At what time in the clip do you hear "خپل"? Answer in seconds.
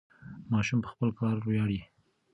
0.93-1.09